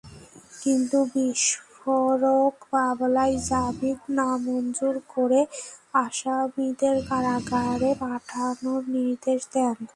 কিন্তু 0.61 0.97
বিস্ফোরক 1.13 2.55
মামলায় 2.73 3.35
জামিন 3.47 3.97
নামঞ্জুর 4.17 4.95
করে 5.13 5.41
আসামিদের 6.01 6.95
কারাগারে 7.09 7.91
পাঠানোর 8.01 8.81
নির্দেশ 8.95 9.41
দেন। 9.53 9.77